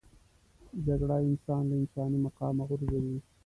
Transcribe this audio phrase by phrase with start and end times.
[0.85, 3.17] جګړه انسان له انساني مقامه غورځوي